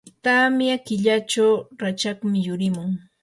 tamya 0.23 0.75
killachaw 0.85 1.53
rachakmi 1.81 2.37
yurimun. 2.47 2.91